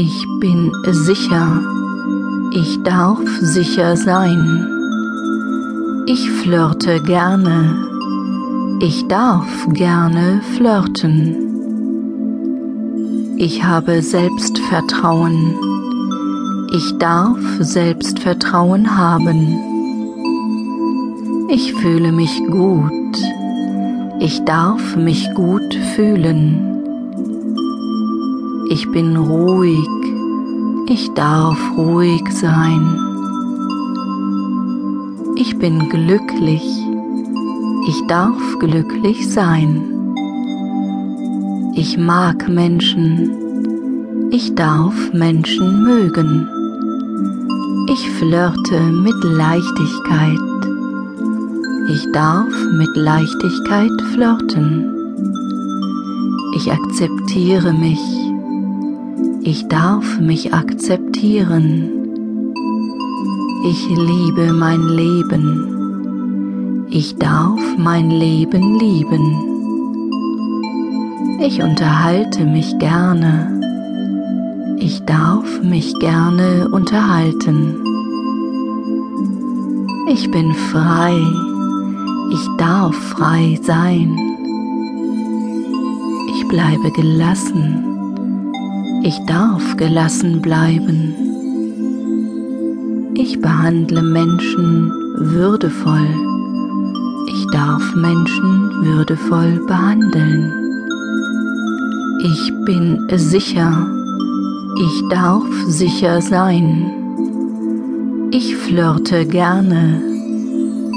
Ich 0.00 0.24
bin 0.38 0.70
sicher. 0.86 1.60
Ich 2.52 2.80
darf 2.84 3.18
sicher 3.40 3.96
sein. 3.96 4.64
Ich 6.06 6.30
flirte 6.30 7.02
gerne. 7.02 7.74
Ich 8.78 9.08
darf 9.08 9.66
gerne 9.72 10.40
flirten. 10.54 11.34
Ich 13.38 13.64
habe 13.64 14.00
Selbstvertrauen. 14.00 15.56
Ich 16.72 16.96
darf 16.98 17.40
Selbstvertrauen 17.58 18.96
haben. 18.96 19.58
Ich 21.50 21.74
fühle 21.74 22.12
mich 22.12 22.40
gut. 22.46 23.18
Ich 24.20 24.44
darf 24.44 24.94
mich 24.94 25.34
gut 25.34 25.74
fühlen. 25.96 26.67
Ich 28.70 28.86
bin 28.90 29.16
ruhig. 29.16 29.88
Ich 30.90 31.10
darf 31.14 31.58
ruhig 31.74 32.22
sein. 32.30 32.98
Ich 35.36 35.58
bin 35.58 35.88
glücklich. 35.88 36.62
Ich 37.88 38.06
darf 38.08 38.58
glücklich 38.58 39.26
sein. 39.30 39.82
Ich 41.76 41.96
mag 41.96 42.46
Menschen. 42.46 44.28
Ich 44.30 44.54
darf 44.54 45.14
Menschen 45.14 45.84
mögen. 45.84 46.46
Ich 47.90 48.10
flirte 48.18 48.80
mit 48.92 49.24
Leichtigkeit. 49.24 50.38
Ich 51.88 52.06
darf 52.12 52.52
mit 52.76 52.94
Leichtigkeit 52.96 54.02
flirten. 54.12 54.94
Ich 56.54 56.70
akzeptiere 56.70 57.72
mich. 57.72 58.17
Ich 59.50 59.66
darf 59.66 60.20
mich 60.20 60.52
akzeptieren. 60.52 61.90
Ich 63.64 63.88
liebe 63.88 64.52
mein 64.52 64.86
Leben. 64.88 66.84
Ich 66.90 67.16
darf 67.16 67.58
mein 67.78 68.10
Leben 68.10 68.78
lieben. 68.78 69.24
Ich 71.40 71.62
unterhalte 71.62 72.44
mich 72.44 72.78
gerne. 72.78 73.58
Ich 74.80 75.02
darf 75.06 75.62
mich 75.62 75.94
gerne 75.98 76.68
unterhalten. 76.70 77.74
Ich 80.10 80.30
bin 80.30 80.52
frei. 80.52 81.14
Ich 82.34 82.46
darf 82.58 82.94
frei 82.94 83.58
sein. 83.62 84.14
Ich 86.34 86.46
bleibe 86.48 86.90
gelassen. 86.90 87.97
Ich 89.08 89.18
darf 89.24 89.64
gelassen 89.78 90.42
bleiben. 90.42 91.14
Ich 93.14 93.40
behandle 93.40 94.02
Menschen 94.02 94.92
würdevoll. 95.16 96.10
Ich 97.30 97.46
darf 97.50 97.94
Menschen 97.94 98.70
würdevoll 98.84 99.64
behandeln. 99.66 100.52
Ich 102.22 102.52
bin 102.66 103.08
sicher. 103.14 103.88
Ich 104.76 105.02
darf 105.08 105.48
sicher 105.68 106.20
sein. 106.20 106.92
Ich 108.30 108.54
flirte 108.56 109.24
gerne. 109.24 110.02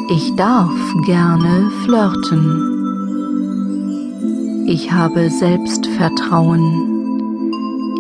Ich 0.09 0.36
darf 0.36 0.73
gerne 1.06 1.72
flirten. 1.86 2.68
Ich 4.68 4.92
habe 4.92 5.30
Selbstvertrauen. 5.30 6.91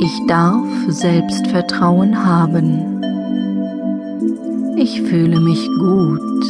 Ich 0.03 0.19
darf 0.25 0.65
Selbstvertrauen 0.87 2.25
haben. 2.25 3.03
Ich 4.75 4.99
fühle 4.99 5.39
mich 5.39 5.63
gut. 5.77 6.43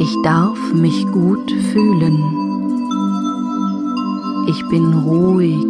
Ich 0.00 0.12
darf 0.24 0.58
mich 0.74 1.06
gut 1.12 1.48
fühlen. 1.72 2.18
Ich 4.48 4.66
bin 4.68 4.92
ruhig. 4.94 5.64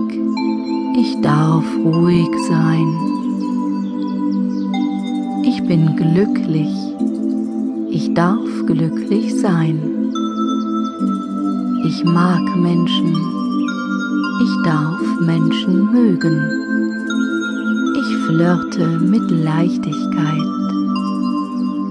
Ich 0.97 1.21
darf 1.21 1.67
ruhig 1.85 2.31
sein. 2.49 2.97
Ich 5.45 5.63
bin 5.63 5.95
glücklich. 5.97 6.75
Ich 7.91 8.15
darf 8.15 8.49
glücklich 8.65 9.35
sein. 9.39 9.79
Ich 11.85 12.03
mag 12.05 12.57
Menschen. 12.57 13.15
Ich 14.43 14.65
darf 14.65 15.21
Menschen 15.21 15.93
mögen. 15.93 16.70
Flirte 18.31 18.87
mit 18.87 19.29
Leichtigkeit. 19.29 20.51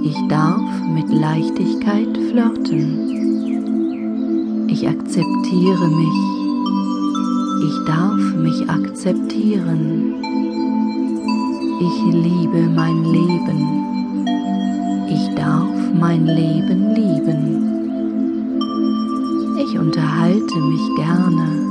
Ich 0.02 0.16
darf 0.30 0.62
mit 0.88 1.10
Leichtigkeit 1.10 2.18
flirten. 2.32 3.10
Ich 4.70 4.88
akzeptiere 4.88 5.88
mich. 5.90 6.18
Ich 7.68 7.84
darf 7.86 8.22
mich 8.38 8.70
akzeptieren. 8.70 10.14
Ich 11.82 12.04
liebe 12.14 12.70
mein 12.74 13.04
Leben. 13.04 13.60
Ich 15.10 15.36
darf 15.36 15.76
mein 15.94 16.26
Leben 16.26 16.96
lieben. 16.96 17.68
Ich 19.58 19.78
unterhalte 19.78 20.56
mich 20.56 20.96
gerne. 20.96 21.69